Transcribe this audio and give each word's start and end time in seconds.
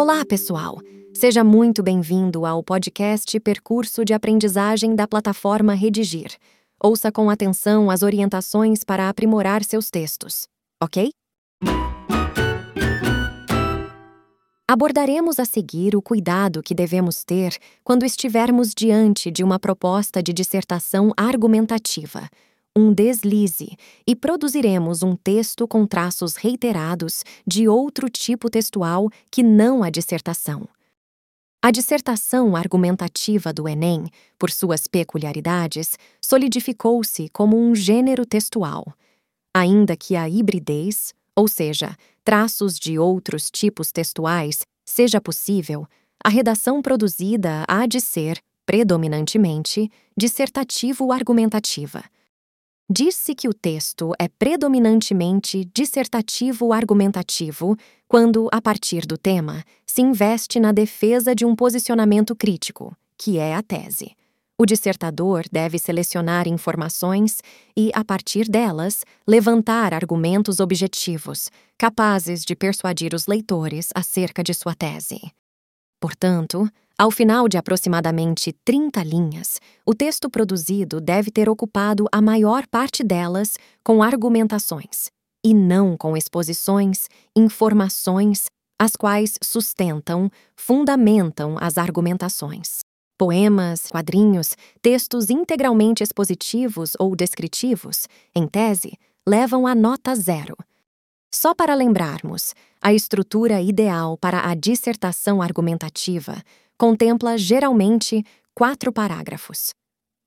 Olá, 0.00 0.24
pessoal! 0.24 0.78
Seja 1.12 1.42
muito 1.42 1.82
bem-vindo 1.82 2.46
ao 2.46 2.62
podcast 2.62 3.40
Percurso 3.40 4.04
de 4.04 4.14
Aprendizagem 4.14 4.94
da 4.94 5.08
plataforma 5.08 5.74
Redigir. 5.74 6.36
Ouça 6.80 7.10
com 7.10 7.28
atenção 7.28 7.90
as 7.90 8.04
orientações 8.04 8.84
para 8.84 9.08
aprimorar 9.08 9.64
seus 9.64 9.90
textos, 9.90 10.46
ok? 10.80 11.10
Abordaremos 14.70 15.40
a 15.40 15.44
seguir 15.44 15.96
o 15.96 16.00
cuidado 16.00 16.62
que 16.62 16.76
devemos 16.76 17.24
ter 17.24 17.56
quando 17.82 18.04
estivermos 18.04 18.72
diante 18.72 19.32
de 19.32 19.42
uma 19.42 19.58
proposta 19.58 20.22
de 20.22 20.32
dissertação 20.32 21.12
argumentativa 21.16 22.30
um 22.78 22.92
deslize 22.92 23.76
e 24.06 24.14
produziremos 24.14 25.02
um 25.02 25.16
texto 25.16 25.66
com 25.66 25.84
traços 25.84 26.36
reiterados 26.36 27.24
de 27.44 27.66
outro 27.66 28.08
tipo 28.08 28.48
textual 28.48 29.10
que 29.32 29.42
não 29.42 29.82
a 29.82 29.90
dissertação. 29.90 30.68
A 31.60 31.72
dissertação 31.72 32.54
argumentativa 32.54 33.52
do 33.52 33.68
Enem, 33.68 34.04
por 34.38 34.48
suas 34.48 34.86
peculiaridades, 34.86 35.98
solidificou-se 36.20 37.28
como 37.30 37.58
um 37.58 37.74
gênero 37.74 38.24
textual, 38.24 38.94
ainda 39.52 39.96
que 39.96 40.14
a 40.14 40.28
hibridez, 40.28 41.12
ou 41.34 41.48
seja, 41.48 41.96
traços 42.22 42.78
de 42.78 42.96
outros 42.96 43.50
tipos 43.50 43.90
textuais, 43.90 44.60
seja 44.84 45.20
possível, 45.20 45.84
a 46.24 46.28
redação 46.28 46.80
produzida 46.80 47.64
há 47.66 47.86
de 47.86 48.00
ser, 48.00 48.38
predominantemente, 48.64 49.90
dissertativo-argumentativa 50.16 52.04
Diz-se 52.90 53.34
que 53.34 53.46
o 53.46 53.52
texto 53.52 54.14
é 54.18 54.28
predominantemente 54.28 55.62
dissertativo-argumentativo 55.74 57.76
quando, 58.08 58.48
a 58.50 58.62
partir 58.62 59.04
do 59.04 59.18
tema, 59.18 59.62
se 59.84 60.00
investe 60.00 60.58
na 60.58 60.72
defesa 60.72 61.34
de 61.34 61.44
um 61.44 61.54
posicionamento 61.54 62.34
crítico, 62.34 62.96
que 63.18 63.36
é 63.36 63.54
a 63.54 63.62
tese. 63.62 64.12
O 64.58 64.64
dissertador 64.64 65.44
deve 65.52 65.78
selecionar 65.78 66.48
informações 66.48 67.42
e, 67.76 67.90
a 67.92 68.02
partir 68.02 68.48
delas, 68.48 69.04
levantar 69.26 69.92
argumentos 69.92 70.58
objetivos, 70.58 71.50
capazes 71.76 72.42
de 72.42 72.56
persuadir 72.56 73.12
os 73.12 73.26
leitores 73.26 73.90
acerca 73.94 74.42
de 74.42 74.54
sua 74.54 74.74
tese. 74.74 75.20
Portanto, 76.00 76.66
ao 77.00 77.12
final 77.12 77.48
de 77.48 77.56
aproximadamente 77.56 78.52
30 78.64 79.04
linhas, 79.04 79.60
o 79.86 79.94
texto 79.94 80.28
produzido 80.28 81.00
deve 81.00 81.30
ter 81.30 81.48
ocupado 81.48 82.06
a 82.10 82.20
maior 82.20 82.66
parte 82.66 83.04
delas 83.04 83.56
com 83.84 84.02
argumentações, 84.02 85.08
e 85.46 85.54
não 85.54 85.96
com 85.96 86.16
exposições, 86.16 87.06
informações, 87.36 88.46
as 88.76 88.96
quais 88.96 89.38
sustentam, 89.40 90.28
fundamentam 90.56 91.56
as 91.60 91.78
argumentações. 91.78 92.80
Poemas, 93.16 93.86
quadrinhos, 93.86 94.56
textos 94.82 95.30
integralmente 95.30 96.02
expositivos 96.02 96.94
ou 96.98 97.14
descritivos, 97.14 98.08
em 98.34 98.48
tese, 98.48 98.98
levam 99.26 99.68
a 99.68 99.74
nota 99.74 100.16
zero. 100.16 100.56
Só 101.32 101.54
para 101.54 101.74
lembrarmos, 101.74 102.54
a 102.80 102.92
estrutura 102.92 103.60
ideal 103.60 104.16
para 104.16 104.48
a 104.48 104.54
dissertação 104.54 105.42
argumentativa 105.42 106.42
contempla 106.78 107.36
geralmente 107.36 108.24
quatro 108.54 108.92
parágrafos. 108.92 109.74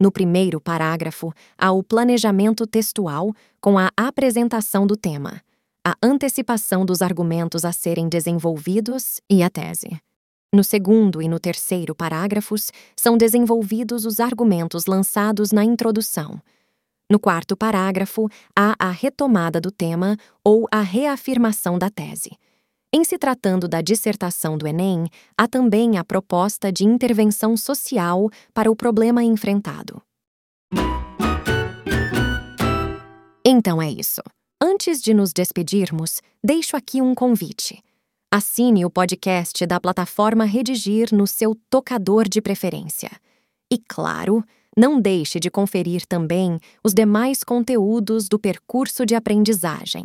No 0.00 0.10
primeiro 0.10 0.60
parágrafo, 0.60 1.32
há 1.56 1.70
o 1.70 1.82
planejamento 1.82 2.66
textual 2.66 3.32
com 3.60 3.78
a 3.78 3.90
apresentação 3.96 4.84
do 4.84 4.96
tema, 4.96 5.40
a 5.86 5.94
antecipação 6.02 6.84
dos 6.84 7.00
argumentos 7.02 7.64
a 7.64 7.72
serem 7.72 8.08
desenvolvidos 8.08 9.20
e 9.30 9.42
a 9.42 9.48
tese. 9.48 10.00
No 10.52 10.62
segundo 10.62 11.22
e 11.22 11.28
no 11.28 11.40
terceiro 11.40 11.94
parágrafos, 11.94 12.72
são 12.96 13.16
desenvolvidos 13.16 14.04
os 14.04 14.20
argumentos 14.20 14.86
lançados 14.86 15.50
na 15.50 15.64
introdução. 15.64 16.40
No 17.10 17.18
quarto 17.18 17.56
parágrafo, 17.56 18.28
há 18.56 18.74
a 18.78 18.90
retomada 18.90 19.60
do 19.60 19.70
tema 19.70 20.16
ou 20.44 20.66
a 20.70 20.80
reafirmação 20.80 21.78
da 21.78 21.88
tese. 21.88 22.32
Em 22.94 23.04
se 23.04 23.16
tratando 23.16 23.66
da 23.66 23.80
dissertação 23.80 24.58
do 24.58 24.66
Enem, 24.66 25.06
há 25.34 25.48
também 25.48 25.96
a 25.96 26.04
proposta 26.04 26.70
de 26.70 26.84
intervenção 26.84 27.56
social 27.56 28.28
para 28.52 28.70
o 28.70 28.76
problema 28.76 29.24
enfrentado. 29.24 30.02
Então 33.42 33.80
é 33.80 33.90
isso. 33.90 34.20
Antes 34.60 35.00
de 35.00 35.14
nos 35.14 35.32
despedirmos, 35.32 36.20
deixo 36.44 36.76
aqui 36.76 37.00
um 37.00 37.14
convite. 37.14 37.82
Assine 38.30 38.84
o 38.84 38.90
podcast 38.90 39.66
da 39.66 39.80
plataforma 39.80 40.44
Redigir 40.44 41.14
no 41.14 41.26
seu 41.26 41.56
tocador 41.70 42.28
de 42.28 42.42
preferência. 42.42 43.10
E, 43.72 43.78
claro, 43.78 44.44
não 44.76 45.00
deixe 45.00 45.40
de 45.40 45.50
conferir 45.50 46.06
também 46.06 46.60
os 46.84 46.92
demais 46.92 47.42
conteúdos 47.42 48.28
do 48.28 48.38
percurso 48.38 49.06
de 49.06 49.14
aprendizagem. 49.14 50.04